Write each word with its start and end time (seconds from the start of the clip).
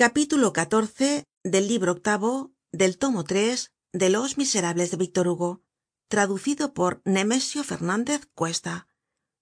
capítulo 0.00 0.54
xiv 0.54 1.26
del 1.44 1.68
libro 1.68 1.92
octavo 1.92 2.54
del 2.72 2.96
tomo 2.96 3.22
tres 3.22 3.70
de 3.92 4.08
los 4.08 4.38
miserables 4.38 4.90
de 4.90 4.96
víctor 4.96 5.28
hugo 5.28 5.60
traducido 6.08 6.72
por 6.72 7.02
nemesio 7.04 7.62
fernández 7.64 8.26
cuesta. 8.34 8.88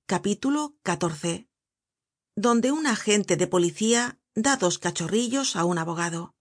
Capítulo 0.06 0.76
xiv 0.82 1.48
donde 2.34 2.72
un 2.72 2.88
agente 2.88 3.36
de 3.36 3.46
policía 3.46 4.18
da 4.34 4.56
dos 4.56 4.80
cachorrillos 4.80 5.54
á 5.54 5.64
un 5.64 5.78
abogado. 5.78 6.34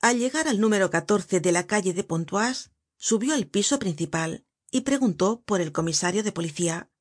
Al 0.00 0.20
llegar 0.20 0.46
al 0.46 0.60
número 0.60 0.90
de 0.90 1.52
la 1.52 1.66
calle 1.66 1.94
de 1.94 2.04
pontoise 2.04 2.70
subió 2.96 3.34
al 3.34 3.48
piso 3.48 3.80
principal 3.80 4.46
y 4.70 4.82
preguntó 4.82 5.42
por 5.42 5.60
el 5.60 5.72
comisario 5.72 6.22
de 6.22 6.30
policía. 6.30 6.92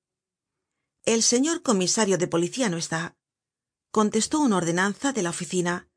El 1.05 1.21
señor 1.21 1.61
comisario 1.61 2.17
de 2.17 2.27
policía 2.27 2.67
no 2.69 2.77
está 2.77 3.16
contestó 3.91 4.39
un 4.39 4.53
ordenanza 4.53 5.13
de 5.13 5.23
la 5.23 5.29
oficina. 5.29 5.89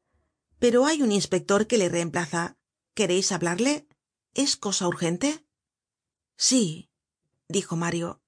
Pero 0.58 0.86
hay 0.86 1.02
un 1.02 1.12
inspector 1.12 1.66
que 1.66 1.78
le 1.78 1.88
reemplaza. 1.88 2.56
Quereis 2.94 3.32
hablarle 3.32 3.86
es 4.34 4.56
cosa 4.56 4.86
urgente 4.86 5.44
sí 6.36 6.90
dijo 7.48 7.76
mario. 7.76 8.22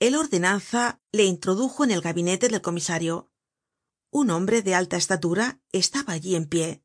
El 0.00 0.16
ordenanza 0.16 1.00
le 1.12 1.24
introdujo 1.24 1.84
en 1.84 1.92
el 1.92 2.00
gabinete 2.00 2.48
del 2.48 2.60
comisario. 2.60 3.30
Un 4.10 4.30
hombre 4.30 4.62
de 4.62 4.74
alta 4.74 4.96
estatura 4.96 5.60
estaba 5.72 6.12
allí 6.12 6.34
en 6.34 6.46
pie 6.46 6.82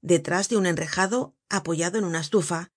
detrás 0.00 0.48
de 0.48 0.56
un 0.56 0.66
enrejado 0.66 1.36
apoyado 1.48 1.98
en 1.98 2.04
una 2.04 2.20
estufa 2.20 2.72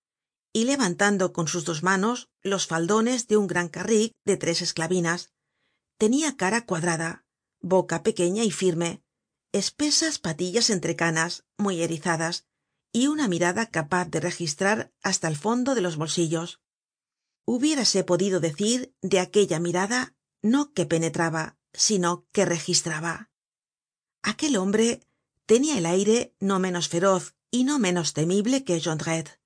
y 0.52 0.64
levantando 0.64 1.32
con 1.32 1.48
sus 1.48 1.64
dos 1.64 1.82
manos 1.82 2.28
los 2.42 2.66
faldones 2.66 3.26
de 3.26 3.36
un 3.36 3.46
gran 3.46 3.68
carrik 3.68 4.12
de 4.24 4.36
tres 4.36 4.62
esclavinas. 4.62 5.32
Tenia 5.98 6.36
cara 6.36 6.66
cuadrada 6.66 7.25
boca 7.68 8.02
pequeña 8.02 8.44
y 8.44 8.50
firme 8.50 9.02
espesas 9.52 10.18
patillas 10.18 10.70
entrecanas 10.70 11.44
muy 11.56 11.82
erizadas 11.82 12.46
y 12.92 13.08
una 13.08 13.28
mirada 13.28 13.66
capaz 13.66 14.08
de 14.10 14.20
registrar 14.20 14.92
hasta 15.02 15.28
el 15.28 15.36
fondo 15.36 15.74
de 15.74 15.80
los 15.80 15.96
bolsillos. 15.96 16.60
Hubiérase 17.44 18.04
podido 18.04 18.40
decir 18.40 18.94
de 19.02 19.20
aquella 19.20 19.60
mirada 19.60 20.14
no 20.42 20.72
que 20.72 20.86
penetraba 20.86 21.58
sino 21.72 22.26
que 22.32 22.44
registraba. 22.44 23.30
Aquel 24.22 24.56
hombre 24.56 25.00
tenia 25.44 25.78
el 25.78 25.86
aire 25.86 26.34
no 26.40 26.58
menos 26.58 26.88
feroz 26.88 27.34
y 27.50 27.64
no 27.64 27.78
menos 27.78 28.12
temible 28.12 28.64
que 28.64 28.80
jondrette. 28.80 29.40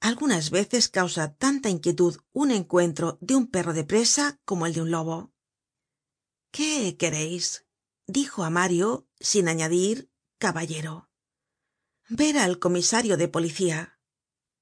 Algunas 0.00 0.50
veces 0.50 0.88
causa 0.88 1.34
tanta 1.34 1.68
inquietud 1.68 2.16
un 2.32 2.50
encuentro 2.50 3.18
de 3.20 3.36
un 3.36 3.46
perro 3.46 3.74
de 3.74 3.84
presa 3.84 4.40
como 4.44 4.66
el 4.66 4.72
de 4.72 4.82
un 4.82 4.90
lobo 4.90 5.32
qué 6.60 6.94
quereis 6.98 7.64
dijo 8.06 8.44
á 8.44 8.50
mario 8.50 9.08
sin 9.18 9.48
añadir 9.48 10.12
caballero. 10.36 11.08
Ver 12.10 12.36
al 12.36 12.58
comisario 12.58 13.16
de 13.16 13.28
policía. 13.28 13.98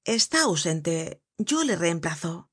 Está 0.05 0.43
ausente. 0.43 1.21
Yo 1.37 1.65
le 1.65 1.75
reemplazo. 1.75 2.49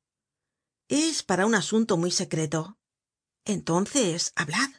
Es 0.89 1.23
para 1.23 1.47
un 1.47 1.55
asunto 1.55 1.97
muy 1.97 2.11
secreto. 2.11 2.81
Entonces 3.45 4.33
hablad. 4.35 4.71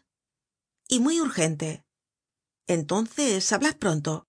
Y 0.89 0.99
muy 0.99 1.21
urgente. 1.21 1.85
Entonces 2.67 3.49
hablad 3.53 3.77
pronto. 3.77 4.27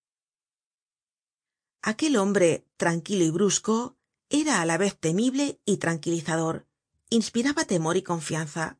Aquel 1.82 2.16
hombre 2.16 2.64
tranquilo 2.76 3.24
y 3.24 3.30
brusco 3.32 3.98
era 4.28 4.60
á 4.60 4.66
la 4.66 4.78
vez 4.78 4.96
temible 5.00 5.60
y 5.64 5.78
tranquilizador. 5.78 6.68
Inspiraba 7.10 7.64
temor 7.64 7.96
y 7.96 8.02
confianza. 8.02 8.78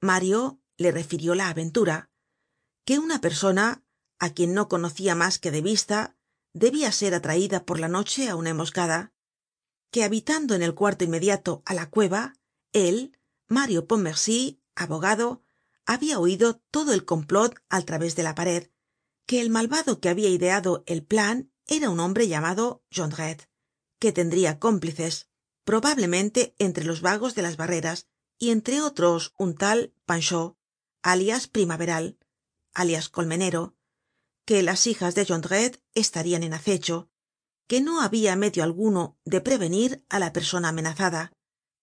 Mario 0.00 0.63
le 0.76 0.90
refirió 0.90 1.34
la 1.34 1.48
aventura 1.48 2.10
que 2.84 2.98
una 2.98 3.20
persona 3.20 3.84
á 4.18 4.30
quien 4.30 4.54
no 4.54 4.68
conocia 4.68 5.14
mas 5.14 5.38
que 5.38 5.50
de 5.50 5.62
vista 5.62 6.16
debia 6.52 6.92
ser 6.92 7.14
atraida 7.14 7.64
por 7.64 7.78
la 7.78 7.88
noche 7.88 8.28
á 8.28 8.36
una 8.36 8.50
emboscada 8.50 9.12
que 9.90 10.04
habitando 10.04 10.54
en 10.54 10.62
el 10.62 10.74
cuarto 10.74 11.04
inmediato 11.04 11.62
á 11.64 11.74
la 11.74 11.90
cueva 11.90 12.34
él 12.72 13.18
mario 13.48 13.86
pontmercy 13.86 14.60
abogado 14.74 15.44
habia 15.86 16.18
oido 16.18 16.60
todo 16.70 16.92
el 16.92 17.04
complot 17.04 17.54
al 17.68 17.84
través 17.84 18.16
de 18.16 18.22
la 18.22 18.34
pared 18.34 18.70
que 19.26 19.40
el 19.40 19.50
malvado 19.50 20.00
que 20.00 20.08
habia 20.08 20.28
ideado 20.28 20.82
el 20.86 21.04
plan 21.04 21.52
era 21.66 21.90
un 21.90 22.00
hombre 22.00 22.28
llamado 22.28 22.84
jondrette 22.94 23.48
que 23.98 24.12
tendria 24.12 24.58
cómplices 24.58 25.28
probablemente 25.64 26.54
entre 26.58 26.84
los 26.84 27.00
vagos 27.00 27.34
de 27.34 27.42
las 27.42 27.56
barreras 27.56 28.06
y 28.38 28.50
entre 28.50 28.82
otros 28.82 29.32
un 29.38 29.54
tal 29.54 29.94
alias 31.06 31.48
primaveral 31.48 32.18
alias 32.72 33.10
colmenero 33.10 33.76
que 34.46 34.62
las 34.62 34.86
hijas 34.86 35.14
de 35.14 35.26
jondrette 35.26 35.82
estarian 35.92 36.42
en 36.42 36.54
acecho 36.54 37.10
que 37.66 37.82
no 37.82 38.00
habia 38.00 38.36
medio 38.36 38.64
alguno 38.64 39.18
de 39.26 39.42
prevenir 39.42 40.02
á 40.08 40.18
la 40.18 40.32
persona 40.32 40.70
amenazada 40.70 41.30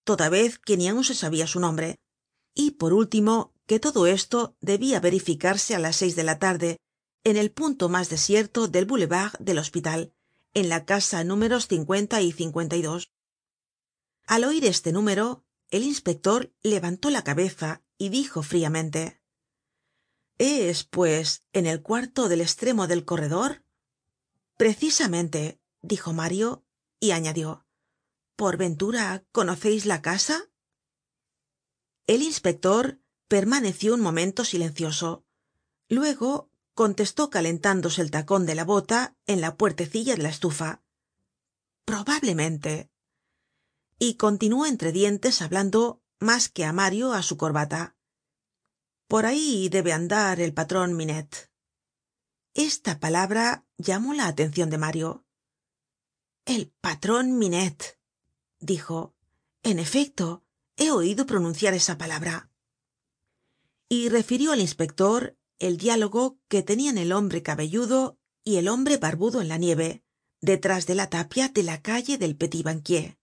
toda 0.02 0.28
vez 0.28 0.58
que 0.58 0.76
ni 0.76 0.88
aun 0.88 1.04
se 1.04 1.14
sabia 1.14 1.46
su 1.46 1.60
nombre. 1.60 2.00
Y 2.52 2.72
por 2.72 2.92
último 2.92 3.54
que 3.66 3.78
todo 3.78 4.08
esto 4.08 4.56
debia 4.60 4.98
verificarse 4.98 5.76
á 5.76 5.78
las 5.78 5.94
seis 5.94 6.16
de 6.16 6.24
la 6.24 6.40
tarde 6.40 6.80
en 7.22 7.36
el 7.36 7.52
punto 7.52 7.88
mas 7.88 8.10
desierto 8.10 8.66
del 8.66 8.86
boulevard 8.86 9.38
del 9.38 9.58
hospital 9.58 10.12
en 10.52 10.68
la 10.68 10.84
casa 10.84 11.22
números 11.22 11.68
y 11.70 11.78
al 14.26 14.44
oir 14.44 14.64
este 14.64 14.90
número 14.90 15.44
el 15.70 15.84
inspector 15.84 16.52
levantó 16.62 17.08
la 17.10 17.22
cabeza 17.22 17.82
y 18.02 18.08
dijo 18.08 18.42
friamente 18.42 19.22
es 20.36 20.82
pues 20.82 21.44
en 21.52 21.66
el 21.66 21.82
cuarto 21.82 22.28
del 22.28 22.40
estremo 22.40 22.88
del 22.88 23.04
corredor 23.04 23.64
precisamente 24.56 25.60
dijo 25.82 26.12
mario 26.12 26.64
y 26.98 27.12
añadió 27.12 27.64
por 28.34 28.56
ventura 28.56 29.24
conoceis 29.30 29.86
la 29.86 30.02
casa 30.02 30.50
el 32.08 32.22
inspector 32.22 32.98
permaneció 33.28 33.94
un 33.94 34.00
momento 34.00 34.44
silencioso 34.44 35.24
luego 35.88 36.50
contestó 36.74 37.30
calentándose 37.30 38.02
el 38.02 38.10
tacon 38.10 38.46
de 38.46 38.56
la 38.56 38.64
bota 38.64 39.16
en 39.28 39.40
la 39.40 39.56
puertecilla 39.56 40.16
de 40.16 40.22
la 40.24 40.30
estufa 40.30 40.82
probablemente 41.84 42.90
y 44.00 44.14
continuó 44.14 44.66
entre 44.66 44.90
dientes 44.90 45.40
hablando 45.40 46.01
mas 46.26 46.42
que 46.54 46.62
á 46.64 46.72
mario 46.72 47.06
á 47.12 47.20
su 47.28 47.34
corbata. 47.42 47.82
Por 49.10 49.22
ahí 49.26 49.68
debe 49.76 49.92
andar 49.92 50.40
el 50.40 50.52
patron 50.58 50.90
minette 51.00 51.52
esta 52.54 53.00
palabra 53.00 53.64
llamó 53.78 54.12
la 54.12 54.26
atencion 54.26 54.68
de 54.68 54.76
mario. 54.76 55.24
El 56.44 56.70
patron 56.80 57.38
minette 57.38 57.98
dijo. 58.58 59.14
En 59.62 59.78
efecto 59.78 60.44
he 60.76 60.90
oido 60.90 61.24
pronunciar 61.24 61.72
esa 61.72 61.96
palabra. 61.96 62.50
Y 63.88 64.08
refirió 64.08 64.52
al 64.52 64.60
inspector 64.60 65.38
el 65.60 65.76
diálogo 65.78 66.40
que 66.48 66.62
tenian 66.62 66.98
el 66.98 67.12
hombre 67.12 67.42
cabelludo 67.42 68.18
y 68.44 68.56
el 68.56 68.68
hombre 68.68 68.96
barbudo 68.96 69.40
en 69.40 69.48
la 69.48 69.56
nieve 69.56 70.02
detrás 70.40 70.86
de 70.86 70.96
la 70.96 71.08
tapia 71.08 71.48
de 71.48 71.62
la 71.62 71.80
calle 71.80 72.18
del 72.18 72.36
petit 72.36 72.64
banquier. 72.64 73.18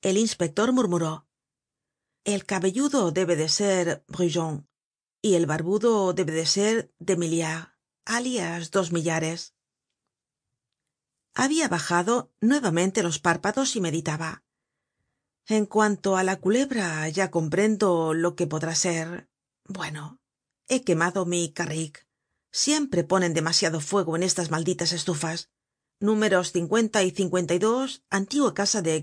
El 0.00 0.16
inspector 0.16 0.72
murmuró 0.72 1.25
el 2.26 2.44
cabelludo 2.44 3.12
debe 3.12 3.36
de 3.36 3.48
ser 3.48 4.04
brujon 4.08 4.68
y 5.22 5.34
el 5.34 5.46
barbudo 5.46 6.12
debe 6.12 6.32
de 6.32 6.44
ser 6.44 6.92
demiliard 6.98 7.68
alias 8.04 8.72
dos 8.72 8.90
millares. 8.90 9.54
Habia 11.34 11.68
bajado 11.68 12.32
nuevamente 12.40 13.02
los 13.04 13.20
párpados 13.20 13.76
y 13.76 13.80
meditaba. 13.80 14.44
En 15.46 15.66
cuanto 15.66 16.16
á 16.16 16.24
la 16.24 16.36
culebra 16.36 17.08
ya 17.08 17.30
comprendo 17.30 18.12
lo 18.12 18.34
que 18.34 18.48
podrá 18.48 18.74
ser. 18.74 19.30
Bueno 19.64 20.20
he 20.68 20.82
quemado 20.82 21.26
mi 21.26 21.52
carrik 21.52 22.06
siempre 22.50 23.04
ponen 23.04 23.34
demasiado 23.34 23.80
fuego 23.80 24.16
en 24.16 24.24
estas 24.24 24.50
malditas 24.50 24.92
estufas. 24.92 25.50
Números 26.00 26.52
y 26.56 27.12
antigua 28.10 28.54
casa 28.54 28.82
de 28.82 29.02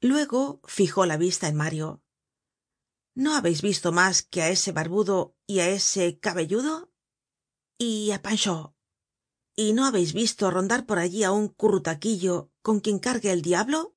luego 0.00 0.60
fijó 0.64 1.06
la 1.06 1.16
vista 1.16 1.48
en 1.48 1.56
mario. 1.56 2.02
No 3.14 3.34
habeis 3.34 3.62
visto 3.62 3.92
mas 3.92 4.22
que 4.22 4.42
á 4.42 4.48
ese 4.48 4.72
barbudo 4.72 5.36
y 5.46 5.60
á 5.60 5.68
ese 5.68 6.18
cabelludo 6.18 6.92
y 7.78 8.10
á 8.12 8.22
panchaud 8.22 8.72
y 9.56 9.72
no 9.72 9.84
habeis 9.84 10.12
visto 10.14 10.50
rondar 10.50 10.86
por 10.86 10.98
allí 10.98 11.24
á 11.24 11.32
un 11.32 11.48
currutaquillo 11.48 12.50
con 12.62 12.80
quien 12.80 12.98
cargue 12.98 13.30
el 13.32 13.42
diablo 13.42 13.94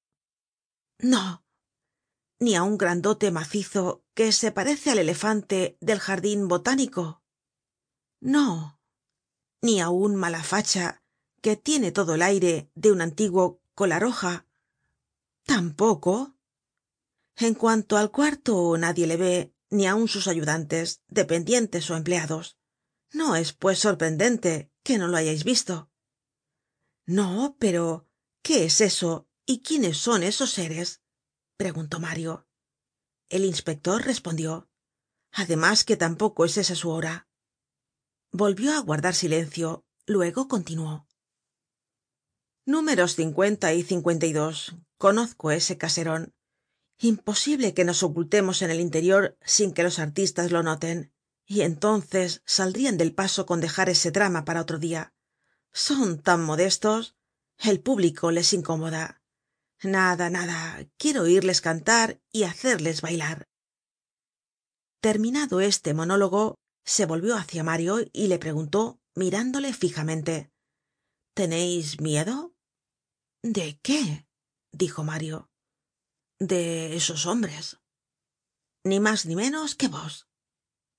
no. 1.03 1.45
Ni 2.39 2.55
á 2.55 2.63
un 2.63 2.77
grandote 2.77 3.31
macizo 3.31 4.05
que 4.13 4.31
se 4.31 4.51
parece 4.51 4.91
al 4.91 4.99
elefante 4.99 5.77
del 5.81 5.99
jardin 5.99 6.47
botánico. 6.47 7.21
No. 8.21 8.79
Ni 9.61 9.81
á 9.81 9.89
un 9.89 10.15
malafacha 10.15 11.03
que 11.41 11.55
tiene 11.57 11.91
todo 11.91 12.15
el 12.15 12.21
aire 12.21 12.71
de 12.73 12.91
un 12.91 13.01
antiguo 13.01 13.61
cola 13.75 13.99
roja 13.99 14.47
tampoco 15.45 16.35
en 17.35 17.55
cuanto 17.55 17.97
al 17.97 18.11
cuarto 18.11 18.77
nadie 18.77 19.07
le 19.07 19.17
ve 19.17 19.55
ni 19.69 19.87
aun 19.87 20.07
sus 20.07 20.27
ayudantes 20.27 21.01
dependientes 21.07 21.89
ó 21.89 21.95
empleados. 21.95 22.57
No 23.11 23.35
es 23.35 23.53
pues 23.53 23.79
sorprendente 23.79 24.71
que 24.83 24.97
no 24.97 25.07
lo 25.07 25.17
hayais 25.17 25.43
visto. 25.43 25.89
No 27.05 27.57
pero 27.59 28.07
qué 28.41 28.65
es 28.65 28.81
eso 28.81 29.27
y 29.45 29.61
quiénes 29.61 29.97
son 29.97 30.23
esos 30.23 30.51
seres 30.51 31.01
preguntó 31.57 31.99
mario. 31.99 32.47
El 33.29 33.45
inspector 33.45 34.03
respondió. 34.03 34.69
Además 35.31 35.83
que 35.83 35.97
tampoco 35.97 36.45
es 36.45 36.57
esa 36.57 36.75
su 36.75 36.89
hora. 36.91 37.27
Volvió 38.31 38.73
á 38.73 38.79
guardar 38.79 39.15
silencio 39.15 39.85
luego 40.05 40.47
continuó 40.47 41.07
números 42.65 43.17
y 43.19 43.85
conozco 44.97 45.51
ese 45.51 45.77
caseron 45.77 46.33
imposible 46.99 47.73
que 47.73 47.85
nos 47.85 48.03
ocultemos 48.03 48.61
en 48.61 48.71
el 48.71 48.79
interior 48.79 49.37
sin 49.43 49.73
que 49.73 49.83
los 49.83 49.99
artistas 49.99 50.51
lo 50.51 50.63
noten. 50.63 51.11
Y 51.45 51.61
entonces 51.61 52.41
saldrian 52.45 52.97
del 52.97 53.13
paso 53.13 53.45
con 53.45 53.59
dejar 53.59 53.89
ese 53.89 54.11
drama 54.11 54.45
para 54.45 54.61
otro 54.61 54.79
dia 54.79 55.13
son 55.73 56.21
tan 56.21 56.43
modestos. 56.43 57.15
El 57.57 57.81
público 57.81 58.31
les 58.31 58.53
incomoda. 58.53 59.21
Nada 59.81 60.29
nada. 60.29 60.87
Quiero 60.97 61.23
oirles 61.23 61.61
cantar 61.61 62.21
y 62.31 62.43
hacerles 62.43 63.01
bailar. 63.01 63.47
Terminado 65.01 65.59
este 65.59 65.93
monólogo 65.93 66.55
se 66.85 67.05
volvió 67.05 67.35
hácia 67.35 67.63
mario 67.63 67.97
y 68.13 68.27
le 68.27 68.39
preguntó 68.39 68.99
mirándole 69.15 69.73
fijamente 69.73 70.52
teneis 71.33 71.99
miedo 71.99 72.55
de 73.41 73.79
qué 73.81 74.27
dijo 74.71 75.03
mario. 75.03 75.49
De 76.39 76.95
esos 76.95 77.25
hombres. 77.25 77.79
Ni 78.83 78.99
mas 78.99 79.25
ni 79.25 79.35
menos 79.35 79.75
que 79.75 79.87
vos 79.87 80.27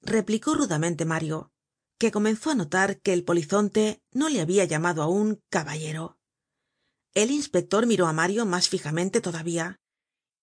replicó 0.00 0.54
rudamente 0.54 1.04
mario 1.04 1.52
que 1.98 2.10
comenzó 2.10 2.50
á 2.50 2.54
notar 2.54 3.00
que 3.00 3.12
el 3.12 3.24
polizonte 3.24 4.02
no 4.10 4.28
le 4.28 4.40
habia 4.40 4.64
llamado 4.64 5.02
aun 5.02 5.42
caballero. 5.48 6.18
El 7.14 7.30
inspector 7.30 7.86
miró 7.86 8.06
á 8.06 8.12
mario 8.12 8.46
mas 8.46 8.68
fijamente 8.68 9.20
todavía 9.20 9.80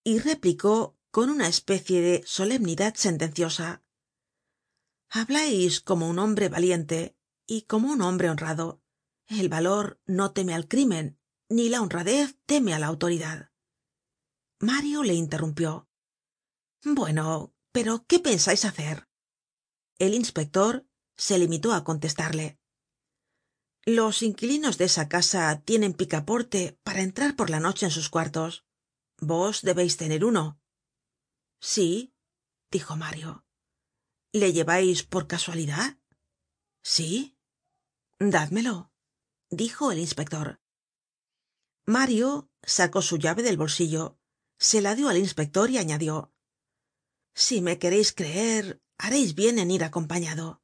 y 0.04 0.20
replicó 0.20 0.98
con 1.12 1.30
una 1.30 1.48
especie 1.48 2.02
de 2.02 2.24
solemnidad 2.26 2.96
sentenciosa. 2.96 3.84
Hablais 5.10 5.82
como 5.82 6.10
un 6.10 6.20
hombre 6.20 6.48
valiente 6.48 7.18
y 7.46 7.64
como 7.64 7.92
un 7.92 8.02
hombre 8.02 8.30
honrado 8.30 8.81
el 9.40 9.50
valor 9.50 10.02
no 10.06 10.32
teme 10.34 10.54
al 10.54 10.68
crimen 10.68 11.20
ni 11.50 11.70
la 11.70 11.82
honradez 11.82 12.38
teme 12.46 12.74
á 12.74 12.80
la 12.80 12.88
autoridad. 12.88 13.52
Mario 14.60 15.04
le 15.04 15.14
interrumpió. 15.14 15.90
Bueno 16.84 17.54
pero 17.72 18.06
qué 18.06 18.20
pensais 18.20 18.66
hacer 18.66 19.08
el 20.02 20.16
inspector 20.16 20.88
se 21.16 21.38
limitó 21.38 21.74
á 21.74 21.84
contestarle. 21.84 22.60
Los 23.86 24.24
inquilinos 24.24 24.80
de 24.80 24.86
esa 24.86 25.08
casa 25.08 25.62
tienen 25.64 25.94
picaporte 25.94 26.80
para 26.84 27.02
entrar 27.02 27.36
por 27.36 27.52
la 27.52 27.60
noche 27.60 27.86
en 27.86 27.92
sus 27.92 28.10
cuartos. 28.10 28.66
Vos 29.20 29.62
debeis 29.62 29.98
tener 29.98 30.26
uno. 30.26 30.60
Sí 31.60 32.16
dijo 32.72 32.96
mario. 32.96 33.46
Le 34.32 34.54
llevais 34.54 35.04
por 35.04 35.28
casualidad 35.28 36.00
sí. 36.82 37.38
Dádmelo 38.18 38.91
dijo 39.52 39.92
el 39.92 40.00
inspector. 40.00 40.60
Mario 41.86 42.50
sacó 42.64 43.02
su 43.02 43.18
llave 43.18 43.44
del 43.44 43.58
bolsillo 43.58 44.18
se 44.58 44.82
la 44.82 44.96
dio 44.96 45.10
al 45.10 45.18
inspector 45.18 45.70
y 45.70 45.78
añadió 45.78 46.32
si 47.34 47.62
me 47.62 47.80
quereis 47.80 48.14
creer 48.14 48.82
hareis 48.98 49.34
bien 49.36 49.58
en 49.58 49.72
ir 49.72 49.84
acompañado 49.84 50.62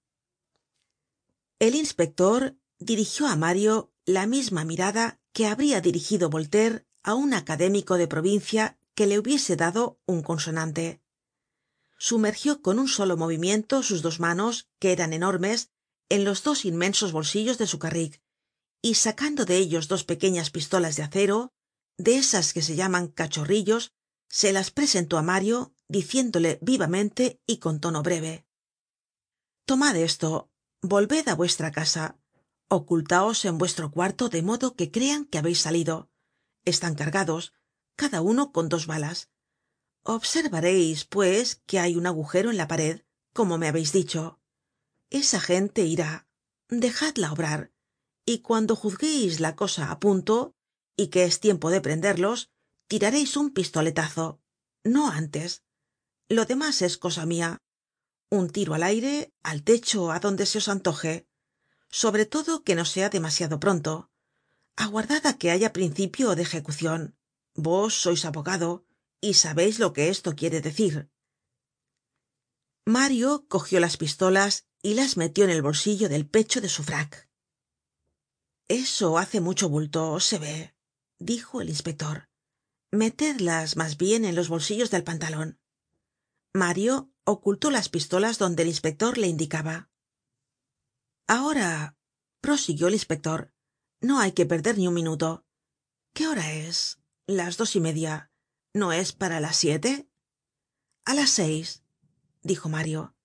el 1.60 1.75
inspector 1.75 2.56
dirigió 2.78 3.28
á 3.28 3.36
mario 3.36 3.92
la 4.06 4.28
misma 4.28 4.63
mirada 4.63 5.19
que 5.34 5.48
habria 5.48 5.81
dirigido 5.81 6.30
voltaire 6.30 6.86
á 7.04 7.16
un 7.16 7.34
académico 7.34 7.98
de 7.98 8.07
provincia 8.07 8.78
que 8.94 9.07
le 9.07 9.18
hubiese 9.18 9.56
dado 9.56 10.00
un 10.06 10.22
consonante. 10.22 11.01
Sumergió 11.98 12.62
con 12.62 12.78
un 12.78 12.88
solo 12.88 13.18
movimiento 13.18 13.81
sus 13.81 14.01
dos 14.01 14.19
manos 14.19 14.68
que 14.80 14.92
eran 14.92 15.13
enormes 15.13 15.72
en 16.10 16.25
los 16.25 16.44
dos 16.44 16.66
inmensos 16.66 17.12
bolsillos 17.12 17.57
de 17.57 17.68
su 17.68 17.80
carrik 17.80 18.22
y 18.81 18.95
sacando 18.95 19.45
de 19.45 19.57
ellos 19.57 19.88
dos 19.88 20.03
pequeñas 20.03 20.50
pistolas 20.50 20.95
de 20.95 21.03
acero 21.03 21.53
de 21.97 22.18
esas 22.18 22.53
que 22.53 22.62
se 22.62 22.75
llaman 22.75 23.07
cachorrillos 23.07 23.91
se 24.29 24.51
las 24.53 24.71
presentó 24.71 25.18
á 25.18 25.21
mario 25.21 25.74
diciéndole 25.88 26.59
vivamente 26.62 27.41
y 27.45 27.57
con 27.57 27.79
tono 27.79 28.03
breve 28.03 28.45
tomad 29.65 29.95
esto 29.95 30.50
volved 30.81 31.27
á 31.27 31.35
vuestra 31.35 31.71
casa 31.71 32.18
ocultaos 32.69 33.45
en 33.45 33.57
vuestro 33.57 33.91
cuarto 33.91 34.29
de 34.29 34.41
modo 34.41 34.75
que 34.75 34.91
crean 34.91 35.25
que 35.25 35.38
habeis 35.38 35.62
salido. 35.62 36.09
Están 36.65 36.95
cargados 36.95 37.53
cada 37.95 38.21
uno 38.21 38.51
con 38.51 38.69
dos 38.69 38.88
balas. 38.88 39.29
Observareis 40.03 41.06
pues 41.06 41.62
que 41.65 41.79
hay 41.79 41.95
un 41.95 42.06
agujero 42.06 42.50
en 42.51 42.57
la 42.57 42.68
pared 42.68 43.03
como 43.33 43.57
me 43.57 43.68
habeis 43.68 43.91
dicho. 43.91 44.39
Esa 45.09 45.39
gente 45.39 45.85
irá. 45.85 46.27
Dejadla 46.69 47.31
obrar 47.31 47.71
y 48.29 48.39
cuando 48.39 48.75
juzgueis 48.75 49.39
la 49.39 49.56
cosa 49.56 49.89
á 49.89 50.00
punto 50.01 50.53
y 50.97 51.07
que 51.07 51.24
es 51.24 51.39
tiempo 51.39 51.71
de 51.71 51.79
prenderlos 51.79 52.51
tirareis 52.89 53.38
un 53.38 53.51
pistoletazo. 53.51 54.41
No 54.83 55.09
antes. 55.09 55.63
Lo 56.27 56.44
demás 56.44 56.81
es 56.81 56.97
cosa 56.97 57.25
mia 57.25 57.62
un 58.29 58.50
tiro 58.50 58.74
al 58.74 58.83
aire 58.83 59.33
al 59.44 59.63
techo 59.63 60.12
á 60.12 60.19
donde 60.19 60.45
se 60.45 60.57
os 60.57 60.68
antoje. 60.68 61.25
Sobre 61.89 62.25
todo 62.25 62.63
que 62.65 62.75
no 62.75 62.83
sea 62.83 63.07
demasiado 63.09 63.62
pronto. 63.62 64.12
Aguardad 64.75 65.25
á 65.25 65.38
que 65.39 65.50
haya 65.50 65.71
principio 65.71 66.35
de 66.35 66.41
ejecucion 66.41 67.01
vos 67.56 67.94
sois 68.03 68.25
abogado 68.25 68.85
y 69.21 69.35
sabeis 69.35 69.79
lo 69.79 69.94
que 69.94 70.09
esto 70.09 70.35
quiere 70.35 70.59
decir. 70.59 71.09
Mario 72.85 73.47
cogió 73.47 73.79
las 73.79 73.95
pistolas 73.95 74.68
y 74.81 74.95
las 74.95 75.15
metió 75.15 75.45
en 75.45 75.50
el 75.50 75.62
bolsillo 75.62 76.09
del 76.09 76.27
pecho 76.27 76.59
de 76.59 76.69
su 76.69 76.83
frac 76.83 77.26
eso 78.68 79.18
hace 79.18 79.42
mucho 79.42 79.69
bulto 79.69 80.19
se 80.19 80.40
ve 80.40 80.75
dijo 81.19 81.62
el 81.62 81.69
inspector. 81.69 82.30
Metedlas 82.92 83.75
mas 83.75 83.98
bien 83.98 84.25
en 84.25 84.36
los 84.36 84.50
bolsillos 84.50 84.92
del 84.92 85.04
pantalon 85.04 85.60
mario 86.54 87.12
ocultó 87.24 87.69
las 87.72 87.90
pistolas 87.90 88.40
donde 88.40 88.64
el 88.64 88.69
inspector 88.69 89.18
le 89.18 89.28
indicaba. 89.28 89.90
Ahora 91.28 91.98
prosiguió 92.41 92.88
el 92.88 92.94
inspector 92.94 93.53
no 94.00 94.20
hay 94.20 94.32
que 94.34 94.46
perder 94.46 94.77
ni 94.77 94.88
un 94.88 94.94
minuto. 94.94 95.46
Qué 96.13 96.27
hora 96.27 96.53
es 96.53 97.00
las 97.25 97.58
dos 97.58 97.75
y 97.75 97.80
media. 97.80 98.32
No 98.74 98.94
es 98.94 99.12
para 99.12 99.39
las 99.39 99.56
siete 99.56 100.08
a 101.06 101.13
las 101.13 101.30
seis 101.30 101.84
dijo 102.41 102.70
mario. 102.70 103.15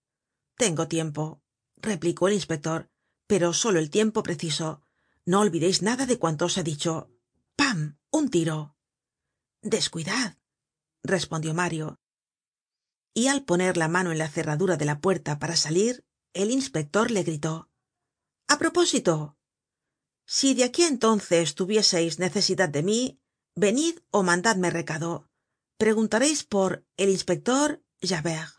Tengo 0.56 0.88
tiempo 0.88 1.42
replicó 1.76 2.28
el 2.28 2.34
inspector 2.34 2.90
pero 3.26 3.52
solo 3.52 3.78
el 3.78 3.90
tiempo 3.90 4.22
preciso 4.22 4.82
no 5.24 5.40
olvideis 5.40 5.82
nada 5.82 6.06
de 6.06 6.18
cuanto 6.18 6.46
os 6.46 6.56
he 6.58 6.62
dicho. 6.62 7.10
Pam 7.56 7.98
un 8.10 8.28
tiro. 8.28 8.76
Descuidad 9.62 10.38
respondió 11.02 11.54
mario. 11.54 12.00
Y 13.14 13.28
al 13.28 13.44
poner 13.44 13.76
la 13.76 13.88
mano 13.88 14.12
en 14.12 14.18
la 14.18 14.28
cerradura 14.28 14.76
de 14.76 14.84
la 14.84 15.00
puerta 15.00 15.38
para 15.38 15.56
salir 15.56 16.04
el 16.32 16.50
inspector 16.50 17.10
le 17.10 17.22
gritó. 17.22 17.70
A 18.48 18.58
propósito 18.58 19.36
si 20.26 20.54
de 20.54 20.64
aquí 20.64 20.82
á 20.84 20.88
entonces 20.88 21.54
tuvieseis 21.54 22.18
necesidad 22.18 22.68
de 22.68 22.82
mí 22.82 23.20
venid 23.54 23.98
ó 24.10 24.22
mandadme 24.22 24.70
recado. 24.70 25.28
Preguntareis 25.76 26.44
por 26.44 26.86
el 26.96 27.10
inspector 27.10 27.82
javert 28.00 28.52